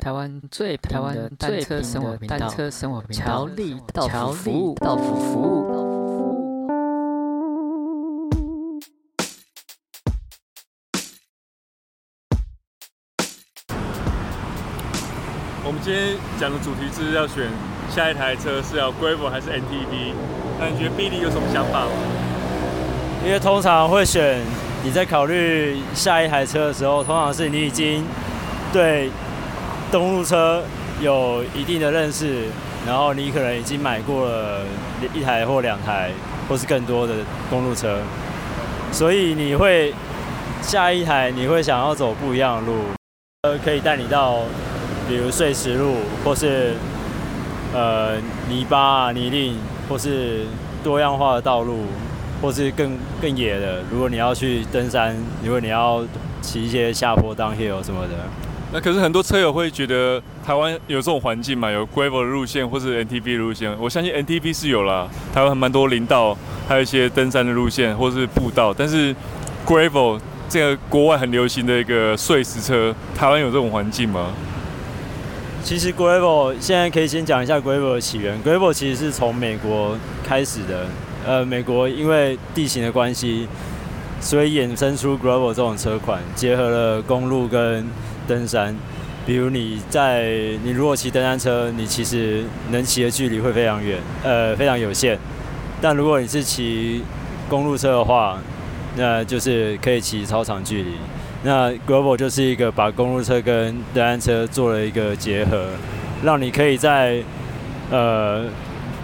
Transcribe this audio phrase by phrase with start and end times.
[0.00, 5.66] 台湾最台湾单车生活单车生活频道，乔力到府服务，到府服务。
[15.66, 17.50] 我们今天讲的主题是要选
[17.90, 20.14] 下一台车是要 Gravel 还是 MTB？
[20.58, 21.90] 那你觉得 Billy 有什么想法吗？
[23.22, 24.40] 因为通常会选
[24.82, 28.02] 你在考虑下一台车的时候，通常是你已经
[28.72, 29.10] 对。
[29.90, 30.62] 公路车
[31.00, 32.44] 有一定的认识，
[32.86, 34.60] 然后你可能已经买过了
[35.12, 36.10] 一台或两台，
[36.48, 37.14] 或是更多的
[37.48, 37.98] 公路车，
[38.92, 39.92] 所以你会
[40.62, 42.78] 下一台你会想要走不一样的路，
[43.42, 44.42] 呃，可以带你到
[45.08, 46.74] 比如碎石路，或是
[47.74, 48.16] 呃
[48.48, 49.54] 泥巴啊、泥泞，
[49.88, 50.44] 或是
[50.84, 51.86] 多样化的道路，
[52.40, 53.82] 或是更更野的。
[53.90, 56.04] 如果你要去登山，如果你要
[56.40, 58.14] 骑一些下坡 downhill 什么的。
[58.72, 63.76] 那可是很多车友会觉得台湾有这种环境嘛，有 gravel 的路线或是 MTB 路线。
[63.80, 66.36] 我相信 ntb 是有啦，台湾还蛮多林道，
[66.68, 68.72] 还有一些登山的路线或是步道。
[68.72, 69.12] 但是
[69.66, 74.32] gravel 这个国外很流行的一个碎石车，台湾有这种环境吗？
[75.64, 78.40] 其实 gravel 现在可以先讲一下 gravel 的起源。
[78.44, 80.86] gravel 其实是从美国开始的，
[81.26, 83.48] 呃，美国因为地形的关系，
[84.20, 87.84] 所以衍生出 gravel 这种车款，结合了公路跟
[88.30, 88.76] 登山，
[89.26, 90.28] 比如你在
[90.62, 95.18] 你如果骑登山车，你其实能骑的距离会非常远，呃，非常有限。
[95.82, 97.02] 但如果你是骑
[97.48, 98.38] 公路车的话，
[98.96, 100.92] 那就是可以骑超长距离。
[101.42, 105.66] 那 Global 就是一个把公路车跟登山车做了一个结合，
[106.22, 107.20] 让你可以在
[107.90, 108.44] 呃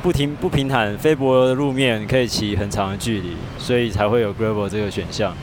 [0.02, 5.34] 不平不平坦、非柏油的路面可以骑很长的距离，所以才会有 Global 这个选项。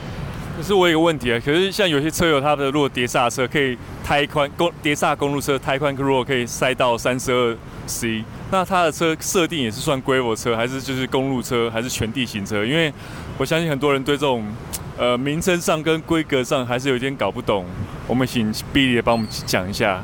[0.56, 12.64] 可是我有个问题啊，可是像有些车友，他的如果碟刹车可以胎宽公碟刹公路车胎宽如果可以塞到三十二 C，那他的车设定也是算 Gravel 车，还是就是公路车，还是全地形车？
[12.64, 12.94] 因为
[13.38, 14.46] 我相信很多人对这种
[14.96, 17.66] 呃名称上跟规格上还是有点搞不懂。
[18.08, 20.04] 我们请 Billy 帮我们讲一下。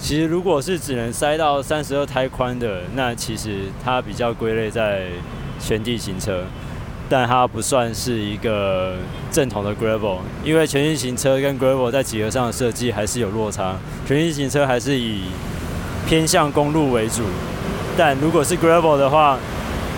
[0.00, 5.06] 其实如果是只能塞到三十二胎宽的，那其实它比较归类在
[5.60, 6.42] 全地形车。
[7.12, 8.94] 但它不算是一个
[9.32, 13.74] 正统的 gravel，因为全地形车跟 gravel 在几何上的设计还是有落差。
[14.06, 15.22] 全地形车还是以
[16.06, 17.24] 偏向公路为主，
[17.98, 19.36] 但如果是 gravel 的话，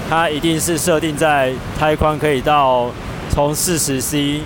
[0.08, 2.90] 它一定是设定在胎宽可以到
[3.28, 4.40] 从四十 C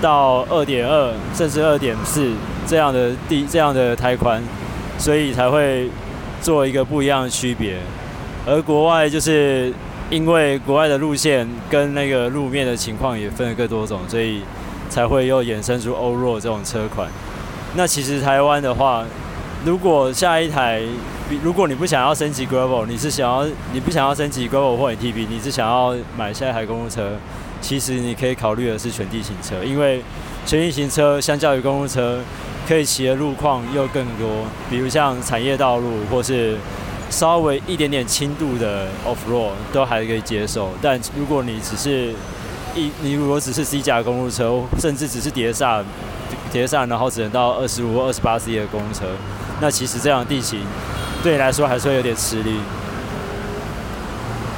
[0.00, 2.30] 到二点二甚至二点四
[2.68, 4.40] 这样的地这样的胎宽，
[4.96, 5.90] 所以才会
[6.40, 7.78] 做一个不一样的区别。
[8.46, 9.74] 而国外就是。
[10.12, 14.42] 因为国外的路线跟那个路面的情况也分了更多种，所以
[14.90, 17.08] 才会又衍生出欧若这种车款。
[17.76, 19.06] 那其实台湾的话，
[19.64, 20.82] 如果下一台，
[21.42, 27.12] 如果你不想要升级 Gravel，你是想要你不想要升级 Gravel 或 MTB，你是想要买下一台公路车，
[27.62, 30.02] 其实你可以考虑的是全地形车，因为
[30.44, 32.20] 全地形车相较于公路车，
[32.68, 36.58] 可以骑的路况又更多，比如像产业道路或是。
[37.12, 42.12] 稍微一点点轻度的 off road 都还可以接受，但如果你只是
[42.74, 45.84] 一，你如果只是 C 甲公路车，甚至只是碟刹，
[46.50, 49.04] 碟刹，然后只能到二十五二十八 C 的公路车，
[49.60, 50.60] 那其实这样的地形
[51.22, 52.56] 对你来说还是会有点吃力。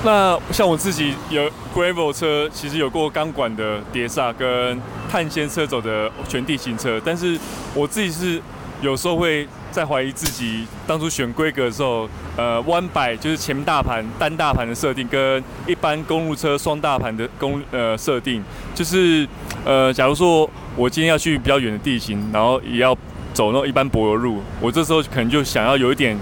[0.05, 7.39] 那像我自己有 gravel 车，其实有过钢管的碟刹跟碳纤车走的全地形车，但是
[7.75, 8.41] 我自己是
[8.85, 9.49] 有时候会。
[9.75, 18.41] 在怀疑自己当初选规格的时候，呃，one 百就是前大盘单大盘的设定，跟一般公路车双大盘的公呃设定，
[18.73, 19.27] 就是
[19.65, 22.97] 呃，假如说我今天要去比较远的地形，然后也要
[23.33, 26.17] 走那种一般柏油路，我这时候可能就想要有一点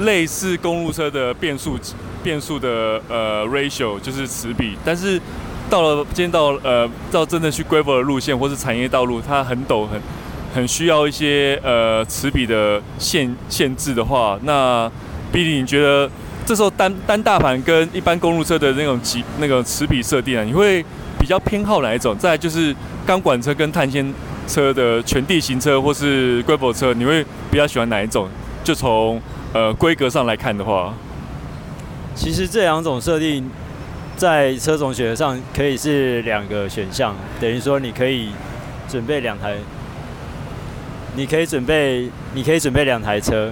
[0.00, 1.78] 类似公路车的变速
[2.22, 5.18] 变速的呃 ratio，就是齿比，但是
[5.70, 9.98] 到了今天到呃到真正去 gravel 的路线或是产业道路，它很陡很。
[10.58, 14.90] 很需要一些呃齿比的限限制的话，那
[15.30, 16.10] B 你觉得
[16.44, 20.84] 这时候单单大盘跟一般公路车的那种级那个齿比设定啊，你会
[21.16, 22.18] 比较偏好哪一种？
[22.18, 22.74] 再就是
[23.06, 24.12] 钢管车跟碳纤
[24.48, 28.28] 车的全地形车或是 Gravel 车，你会比较喜欢哪一种？
[28.64, 29.22] 就从
[29.52, 30.92] 呃规格上来看的话，
[32.16, 33.48] 其实这两种设定
[34.16, 38.30] 在车种选择上可以是两个选项，等于说你可以
[38.88, 39.54] 准备两台。
[41.18, 43.50] 你可以准备，你可以准备两台车，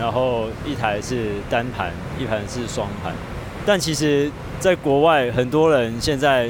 [0.00, 3.12] 然后一台是单盘，一盘是双盘。
[3.64, 4.28] 但其实，
[4.58, 6.48] 在国外，很多人现在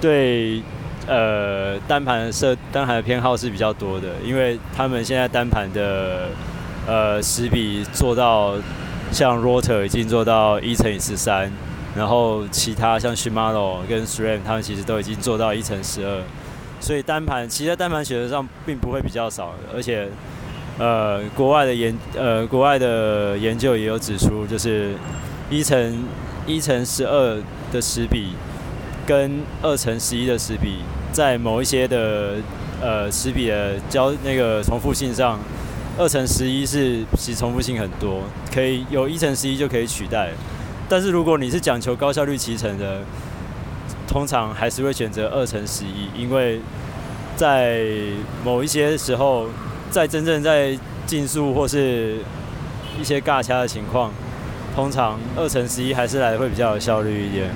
[0.00, 0.60] 对
[1.06, 6.30] 呃单盘的设单盘的偏好是比较多的，因为他们现在单盘的
[6.84, 8.54] 呃的齿比做到
[9.12, 11.52] 像 Rotor 已经做到一乘以十三，
[11.96, 16.22] 然后其他像 Shimano 跟 SRAM 他们其实都已经做到一乘十二，
[16.86, 20.08] 所以单盘其实在单盘选择上并不会比较少，而且
[20.78, 24.94] 呃国外的研呃国外的研究也有指出，就是
[25.50, 26.04] 一乘
[26.46, 27.42] 一乘十二
[27.72, 28.34] 的齿比
[29.04, 30.76] 跟二乘十一的齿比，
[31.10, 32.36] 在某一些的
[32.80, 35.40] 呃齿比的交那个重复性上。
[35.98, 38.22] 二乘十一是其重复性很多，
[38.54, 40.30] 可以有一乘十一就可以取代。
[40.88, 43.00] 但是如果你是讲求高效率骑乘的，
[44.16, 46.58] 通常还是会选择二乘十一，因为
[47.36, 47.84] 在
[48.42, 49.46] 某一些时候，
[49.90, 50.74] 在真正在
[51.06, 52.16] 竞速或是
[52.98, 54.10] 一些尬掐的情况，
[54.74, 57.50] 通常二乘十一还是来会比较有效率一点。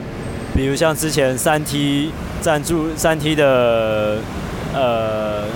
[0.54, 2.12] 比如像之前三 T
[2.42, 4.18] 赞助三 T 的
[4.74, 5.46] 呃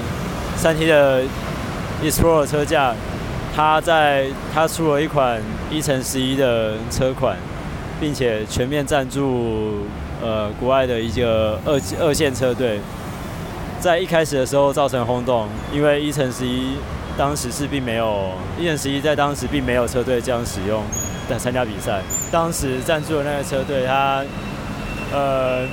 [0.57, 1.23] 三 T 的。
[2.03, 2.95] Explore 车架，
[3.55, 5.41] 它在它出了一款
[5.71, 7.37] 一乘十一的车款，
[7.99, 9.87] 并且全面赞助
[10.23, 12.81] 呃国外的一个二二线车队。
[13.81, 16.77] 在一开始的时候造成轰动，因为一乘十一
[17.19, 20.83] 当时是并没有一乘十一在当时并没有车队这样使用
[21.31, 22.01] 来参加比赛。
[22.33, 24.25] 当时赞助的那个车队，它
[25.13, 25.67] 呃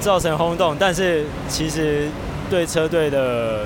[0.00, 2.08] 造成轰动，但是其实
[2.48, 3.64] 对车队的。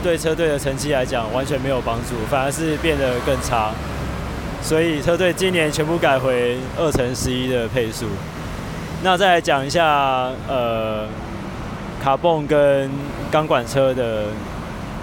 [0.00, 3.72] 对车队的成绩来讲，完全没有帮助，反而是变得更差。
[4.62, 8.06] 所以车队今年全部改回二乘十一的配速。
[9.02, 11.06] 那再来讲一下，呃，
[12.02, 12.90] 卡蹦跟
[13.30, 14.24] 钢管车的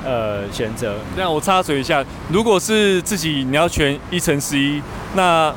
[0.04, 0.96] 呃选择。
[1.16, 4.82] 那我插嘴一下，如果是自己你要选一乘十一，
[5.16, 5.54] 那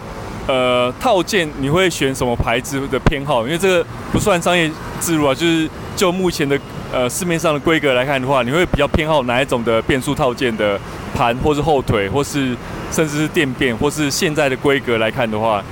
[0.46, 3.44] 呃套件你会选什么牌子的偏好？
[3.44, 4.70] 因为这个不算商业
[5.00, 6.58] 置入啊，就是就目前的。
[6.90, 10.80] 呃，市面上的规格来看的话，你会比较偏好哪一种的变速套件的
[11.14, 12.56] 盘，或是后腿，或是
[12.90, 15.62] 甚至是电变，或是现在的规格来看的话，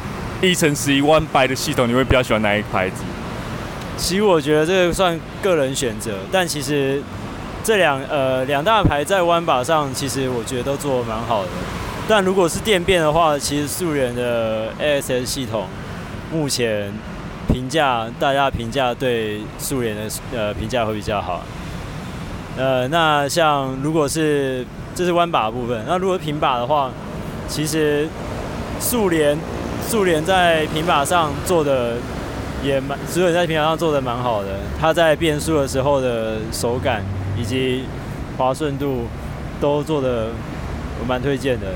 [0.41, 3.03] 一乘十一弯白的系统，你会比较喜欢哪一个牌子？
[3.97, 7.03] 其实我觉得这个算个人选择，但其实
[7.65, 11.49] 这两呃两大牌在弯把上，其实我觉得都做得蛮好的。
[12.09, 15.67] 但如果是电变的话，其实速联的 ASS 系统
[16.33, 16.93] 目前。
[17.49, 20.03] 评价，大家评价对速联的
[20.35, 21.43] 呃评价会比较好。
[22.59, 26.91] 呃，那像如果是这是弯把部分，那如果平把的话，
[27.49, 28.07] 其实
[28.79, 29.39] 速联
[29.87, 31.95] 速联在平把上做的
[32.63, 34.49] 也蛮，速联在平把上做的蛮好的。
[34.81, 37.05] 它在变速的时候的手感
[37.39, 37.85] 以及
[38.37, 39.07] 滑顺度
[39.61, 40.31] 都做的
[41.01, 41.69] 我蛮推荐的。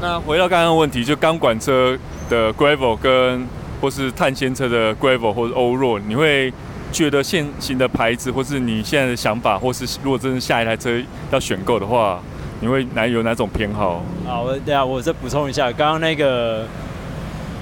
[0.00, 1.98] 那回到刚刚的问题，就钢管车
[2.30, 3.44] 的 Gravel 跟
[3.80, 6.52] 或是碳纤车的 Gravel 或者 Allroad，你会
[6.92, 10.96] 觉得现行的牌子，或是你现在的想法，或是如果真的下一台车
[11.32, 12.20] 要选购的话，
[12.60, 14.02] 你会哪有哪种偏好？
[14.26, 16.66] 啊，我等下我再补充一下，刚刚那个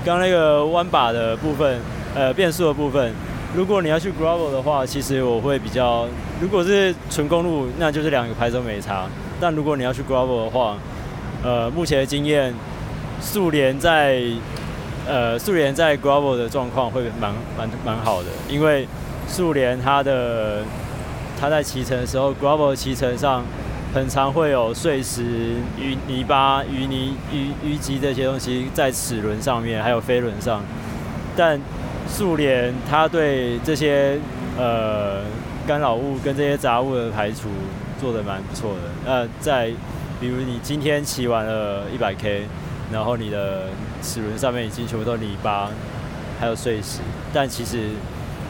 [0.05, 1.81] 刚刚那个弯把的部分，
[2.15, 3.13] 呃，变速的部分，
[3.55, 6.07] 如果你要去 Gravel 的话，其实我会比较，
[6.41, 9.07] 如果是纯公路，那就是两个牌子都没差。
[9.41, 10.77] 但如果你要去 Gravel 的话，
[11.43, 12.53] 呃，目前的经验，
[13.21, 14.23] 速联在。
[15.05, 18.87] 呃，速联在 Gravel 的状况会蛮蛮蛮好的，因为
[19.27, 20.63] 速联它的
[21.41, 23.43] 它在骑乘的时候，Gravel 骑乘上
[23.95, 30.63] 很常会有碎石、淤泥巴、淤泥、淤淤积这些东西在齿轮上面，还有飞轮上。
[31.37, 31.61] 但
[32.09, 34.19] 速联它对这些
[34.59, 35.23] 呃
[35.67, 37.49] 干扰物跟这些杂物的排除
[38.01, 39.11] 做得蛮不错的。
[39.11, 39.71] 呃，在
[40.21, 42.47] 比如你今天骑完了一百 K。
[42.93, 43.69] 然后你的
[44.03, 45.71] 齿轮上面已经全部都泥巴，
[46.39, 46.99] 还有碎石，
[47.33, 47.89] 但其实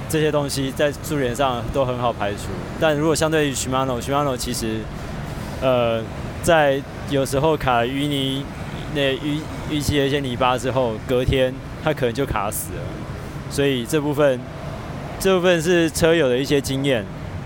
[0.09, 2.49] 这些东西在速联上都很好排除。
[2.81, 4.81] 但如果相对于 Shimano，Shimano 其实，
[5.63, 6.03] 呃，
[6.43, 8.45] 在有时候卡淤泥、
[8.95, 9.41] 那淤
[9.71, 12.81] 淤积了一些泥巴之后，隔天它可能就卡死了。
[13.49, 14.41] 所以这部分，
[15.21, 17.05] 这部分是车友的一些经验。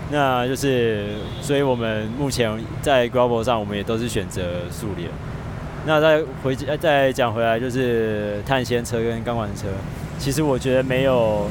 [0.09, 1.05] 那就是，
[1.41, 2.49] 所以我们目前
[2.81, 5.09] 在 Gravel 上，我们也都是选择速联。
[5.85, 9.67] 那再回再讲回来，就是碳纤车跟钢管车，
[10.17, 11.47] 其实我觉得没有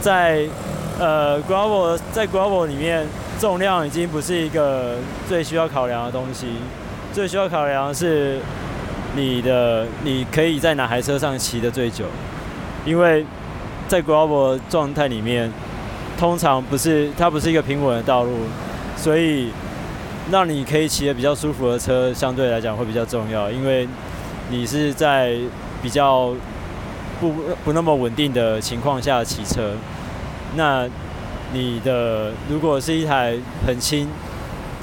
[0.00, 0.46] 在
[0.98, 3.06] 呃 Gravel 在 Gravel 里面，
[3.38, 4.96] 重量已经不是一个
[5.28, 6.46] 最需要考量的东西，
[7.12, 8.38] 最需要考量的是
[9.14, 12.04] 你的你可以在哪台车上骑得最久，
[12.84, 13.24] 因为
[13.88, 15.52] 在 Gravel 状态里面，
[16.18, 18.32] 通常不是它不是一个平稳的道路，
[18.96, 19.50] 所以。
[20.32, 23.86] 让你可以骑得比较舒服的车，相对来讲会比较重要，因为
[24.48, 25.36] 你是在
[25.82, 26.32] 比较
[27.20, 27.30] 不
[27.62, 29.72] 不那么稳定的情况下骑车。
[30.56, 30.88] 那
[31.54, 34.08] 你的如果是一台很轻、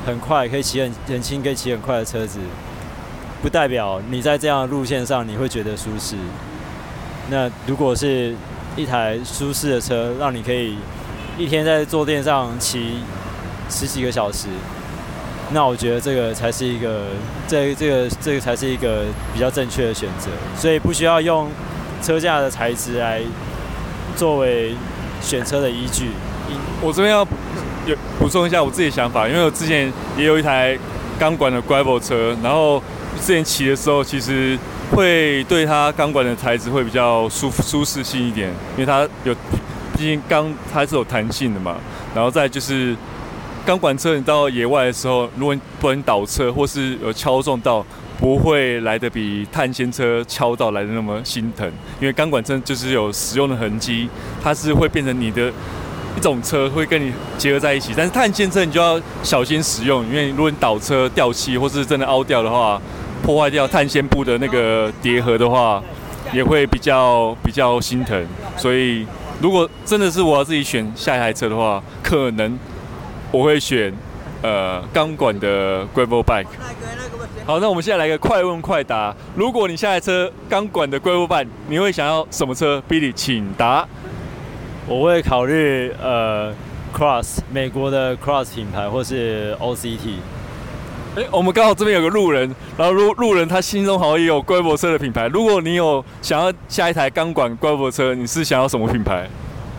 [0.06, 2.40] 很快可以骑很很轻、可以骑很快的车子，
[3.42, 6.16] 不代表你在这样的路线上你会觉得舒适。
[7.30, 8.34] 那如果是
[8.78, 10.78] 一台舒适的车，让你可以
[11.38, 13.00] 一天在坐垫上骑
[13.70, 14.48] 十几个小时，
[15.52, 17.08] 那我觉得这个才是一个，
[17.50, 20.30] 这这个这个才是一个比较正确的选择。
[20.56, 21.50] 所以不需要用
[22.02, 23.22] 车架的材质来
[24.16, 24.74] 作为
[25.22, 26.12] 选车的依据。
[26.82, 27.28] 我这边要
[27.86, 30.78] 有补充一下我自己的想法，因为我之前也有一台
[31.20, 32.82] 钢管的 Gravel 车，然后
[33.20, 34.58] 之前骑的时候，其实
[34.92, 39.34] 会对它钢管的材质会比较舒舒适性一点，因为它有，
[39.96, 41.76] 毕竟钢它是有弹性的嘛。
[42.14, 42.96] 然后再就是
[43.66, 47.86] 钢管车，你到野外的时候，如果你不能倒车或是有敲撞到，
[48.20, 51.68] 不会来得比碳纤车敲到来的那么心疼，
[52.00, 54.10] 因为钢管车就是有使用的痕迹，
[54.44, 55.52] 它是会变成你的。
[56.18, 62.82] 一种车会跟你结合在一起，但是碳纤车你就要小心使用，因为如果你倒车掉漆或是真的凹掉的话，
[63.24, 65.82] 破坏掉碳纤布的那个叠合的话，
[66.34, 68.26] 也会比较比较心疼。
[68.58, 69.06] 所以
[69.42, 72.58] 如果真的是我要自己选下一台车的话，可能
[73.32, 73.94] 我会选
[74.42, 76.48] 呃钢管的 Gravel Bike。
[77.46, 83.88] 好，那我们现在来个快问快答，如果你下一台车钢管的 Gravel Bike，你会想要什么车？Billy，请答。
[84.88, 86.54] 我会考虑呃
[86.94, 90.16] ，Cross 美国的 Cross 品牌，或是 OCT。
[91.16, 95.28] 哎，我们刚好这边有个路人，然后路路人他心中好像也有 Gravel 车的品牌。
[95.28, 99.30] 如果你有想要下一台钢管 Gravel 车，你是想要什么品牌？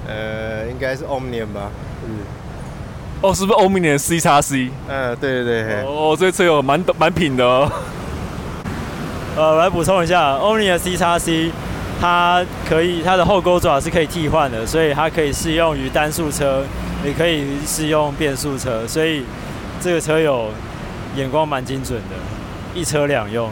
[0.06, 1.70] 呃，应该是 Omnium 吧。
[2.06, 2.18] 嗯。
[3.22, 4.70] 哦，是不是 Omnium C 叉 C？
[4.88, 5.82] 嗯，对对对。
[5.84, 7.70] 哦，这车有蛮蛮品的哦。
[9.34, 11.50] 呃，我来补充一下，Omnium C 叉 C。
[12.02, 16.64] 它可以，它的后钩爪是可以替换的，所以它可以适用于单速车，
[17.06, 19.22] 也可以适用变速车，所以
[19.80, 20.48] 这个车友
[21.14, 22.16] 眼光蛮精准的，
[22.74, 23.46] 一车两用。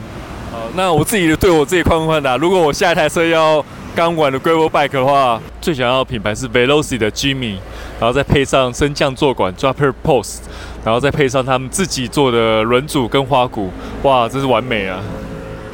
[0.51, 2.37] 好，那我自己对我自己宽不宽的？
[2.39, 3.65] 如果我下一台车要
[3.95, 7.55] 钢管的 Gravel Bike 的话，最想要的品牌是 Veloci 的 Jimmy，
[8.01, 10.39] 然后再配上升降坐管 Dropper Post，
[10.85, 13.71] 然后再配上他们自己做的轮组跟花鼓，
[14.03, 14.99] 哇，真是完美啊！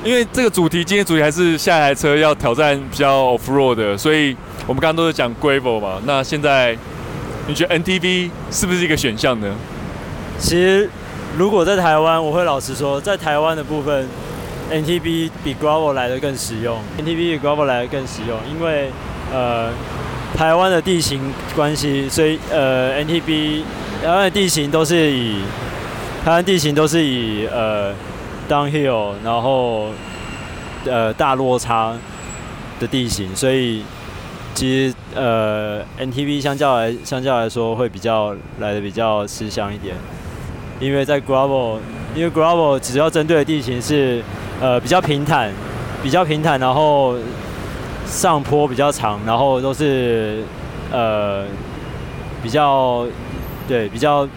[0.07, 6.01] 因为这个主题，今天主题还是下一台车要挑战比较 off road 的，所以我们刚刚都是讲 gravel 嘛。
[6.05, 6.79] 那现在
[7.49, 9.53] 你觉得 NTV 是不是一个选项呢？
[10.39, 10.89] 其实
[11.37, 14.07] 如果在台湾，我会老实说，在台湾的部分
[14.71, 16.79] ，NTV 比 gravel 来得更实用。
[17.01, 18.91] NTV 比 gravel 来得更实用，因为
[19.33, 19.71] 呃
[20.37, 21.21] 台湾的地形
[21.57, 23.63] 关系，所以呃 NTV
[24.05, 25.41] 台湾的地形都是以
[26.25, 27.93] 台湾地形都是以呃。
[28.49, 29.89] Downhill，然后
[30.85, 31.95] 呃大落差
[32.79, 33.83] 的地形，所以
[34.55, 39.97] 其实呃 NTV 相较来相较来说会比较来的比较吃香一点，
[40.81, 41.79] 因为在 Gravel，
[42.15, 44.23] 因为 Gravel 只要针对的地形是
[44.61, 45.53] 呃比较平坦，
[46.03, 47.17] 比较平坦，然后
[48.07, 50.43] 上坡比较长，然后都是
[50.93, 51.45] 呃
[52.43, 53.07] 比较
[53.67, 54.29] 对比较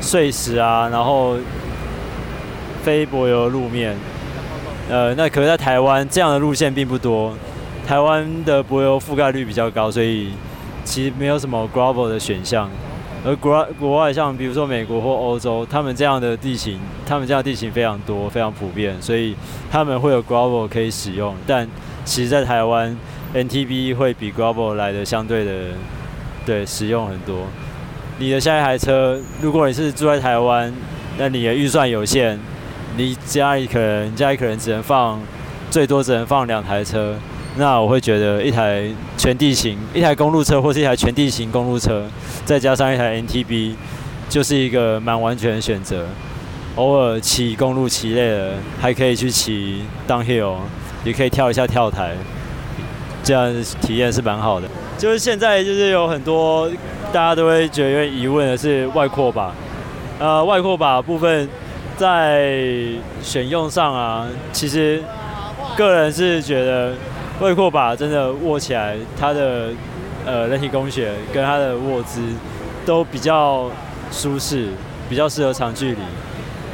[0.00, 1.36] 碎石啊，然后。
[2.82, 3.96] 非柏油路面，
[4.88, 7.34] 呃，那可是在台湾这样的路线并不多，
[7.86, 10.30] 台湾的柏油覆盖率比较高，所以
[10.84, 12.70] 其实没有什么 gravel 的选项。
[13.26, 19.34] 而国国外像比如说美国或欧洲，他们这样的地形，他们这样的地形非常多，非常普遍，所以
[19.70, 21.34] 他们会有 gravel 可以使用。
[21.46, 21.68] 但
[22.04, 22.96] 其实，在台湾
[23.34, 25.52] ，NTB 会比 gravel 来的相对的
[26.46, 27.46] 对实用很多。
[28.18, 30.72] 你的下一台车，如果你是住在台湾，
[31.18, 32.38] 那你的预算有限。
[32.98, 35.20] 你家里可能家里可能只能放
[35.70, 37.14] 最多只能放两台车，
[37.56, 42.04] 那我会觉得一台全地形一台公路车或是一台全地形公路车，
[42.44, 43.74] 再加上一台 NTB，
[44.28, 46.06] 就是一个蛮完全的选择。
[46.74, 50.56] 偶尔骑公路骑累了，还可以去骑 downhill，
[51.04, 52.16] 也可以跳一下跳台，
[53.22, 54.66] 这样体验是蛮好的。
[54.98, 56.68] 就是现在就是有很多
[57.12, 59.54] 大家都会觉得疑问的是外扩把，
[60.18, 61.48] 呃，外扩把部分。
[61.98, 62.54] 在
[63.20, 65.02] 选用上啊，其实
[65.76, 66.94] 个人是觉得
[67.40, 69.70] 外扩把真的握起来，它的
[70.24, 72.20] 呃人体工学跟它的握姿
[72.86, 73.68] 都比较
[74.12, 74.68] 舒适，
[75.08, 75.98] 比较适合长距离。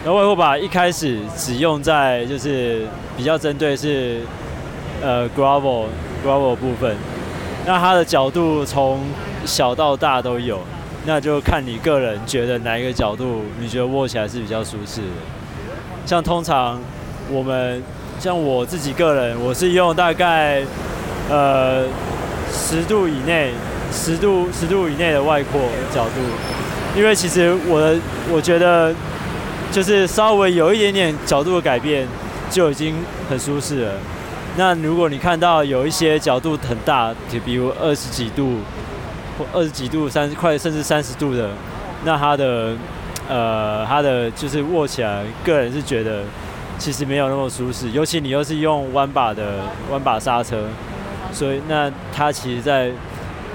[0.05, 4.21] 然后外扩把一开始只用在就是比较针对是
[5.03, 5.87] 呃 gravel
[6.23, 6.95] gravel 部分，
[7.65, 9.01] 那它的角度从
[9.47, 10.61] 小到大都有。
[11.07, 15.07] 那就看你个人觉得哪一个角度你觉得握起来是比较舒适的。
[16.07, 16.81] 像通常
[17.31, 17.83] 我们
[18.19, 20.63] 像我自己个人，我是用大概
[21.29, 21.85] 呃
[22.51, 23.53] 十度以内、
[23.93, 25.61] 十度十度以内的外扩
[25.95, 26.21] 角度，
[26.97, 27.97] 因为其实我的
[28.31, 28.95] 我觉得
[29.73, 32.07] 就是稍微有一点点角度的改变，
[32.51, 32.95] 就已经
[33.29, 33.93] 很舒适了。
[34.57, 38.59] 那如果你看到有一些角度很大，就比如二十几度
[39.39, 41.51] 或二十几度、三十快甚至三十度的，
[42.05, 42.73] 那它的
[43.29, 46.23] 呃它的就是握起来，个人是觉得
[46.79, 47.91] 其实没有那么舒适。
[47.91, 49.61] 尤其你又是用弯把的
[49.91, 50.69] 弯把刹车，
[51.33, 52.91] 所以那它其实在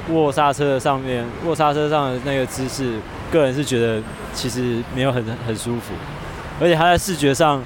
[0.09, 2.99] 握刹车的上面，握刹车上的那个姿势，
[3.31, 4.01] 个人是觉得
[4.33, 5.93] 其实没有很很舒服，
[6.59, 7.63] 而且它在视觉上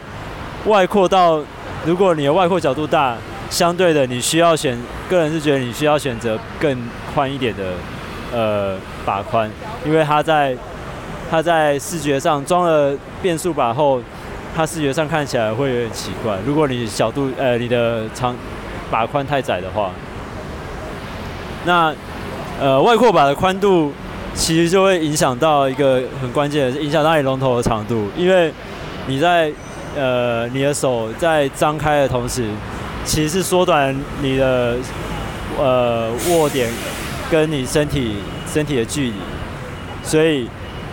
[0.66, 1.42] 外扩到。
[1.86, 3.18] 如果你的外扩角度大，
[3.50, 4.80] 相对的你需要选，
[5.10, 6.78] 个人是觉得你需要选择更
[7.14, 7.74] 宽一点的
[8.34, 8.76] 呃
[9.06, 9.50] 把宽，
[9.86, 10.58] 因为它在
[11.30, 14.02] 它在视觉上装了变速把后，
[14.56, 16.38] 它视觉上看起来会有点奇怪。
[16.46, 18.36] 如果你角度呃你的长
[18.90, 19.92] 把宽太窄的话，
[21.66, 21.94] 那
[22.60, 23.94] 呃外扩把的宽度
[24.34, 28.52] 其实就会影响到一个很关键的，影响到你龙头的长度，因为
[29.06, 29.52] 你在。
[29.96, 32.50] 呃，你的手在张开的同时，
[33.06, 34.76] 其实是缩短你的
[35.60, 36.68] 呃握点
[37.34, 39.14] 跟你身体身体的距离，
[40.04, 40.48] 所以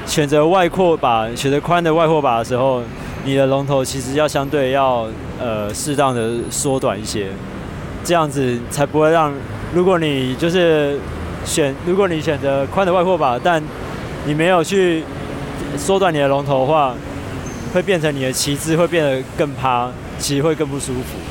[0.06, 2.82] 选择外扩把，选择宽的外扩把的时候，
[3.26, 5.06] 你的龙头其实要相对要
[5.38, 7.26] 呃适当的缩短一些，
[8.02, 9.30] 这样子才不会让，
[9.75, 10.99] 如果你就是
[11.44, 13.62] 选，如果你选择宽的外扩把，但
[14.25, 15.04] 你没有去
[15.76, 16.94] 缩短你的龙头的话。
[17.73, 21.29] 会变成你的骑姿会变得更趴，骑会更不舒服。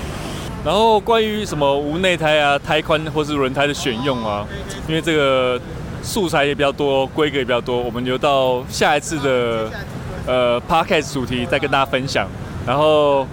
[0.66, 4.46] 然后关于什么无内胎啊、胎宽或是轮胎的选用啊，
[4.88, 5.60] 因为这个
[6.02, 9.72] 素材也比较多，规格也比较多，我们留到下一次的
[10.28, 12.28] 呃 Podcast 主题再跟大家分享。
[12.68, 13.26] 然后，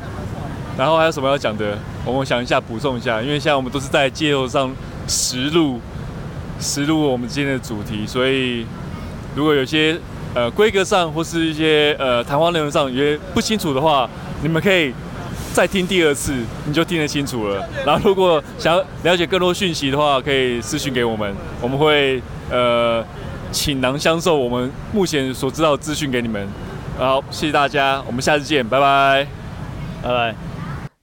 [0.78, 1.76] 然后还有什么要讲的？
[2.04, 4.70] 我们想一下补充一下，因为现在我们都是在街头上
[5.08, 5.80] 实录
[6.60, 8.64] 实录我们今天的主题，所以
[9.34, 9.98] 如果有些。
[10.34, 14.06] 呃，规格上或是一些呃谈话内容上有些不清楚的话，
[14.42, 14.92] 你们可以
[15.56, 16.34] 再听第二次，
[16.66, 17.66] 你就听得清楚了。
[17.86, 23.02] 然后如果想要了解更多讯息的话，可以私讯给我们，我们会呃
[23.50, 26.46] 倾囊相授我们目前所知道的资讯给你们。
[26.98, 29.26] 好，谢谢大家，我们下次见，拜拜，
[30.02, 30.34] 拜拜。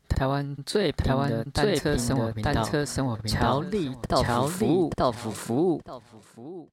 [0.10, 6.70] 台湾最台湾单车生活频道，单车生活频道，乔力道服服务，道服服务，道服服务。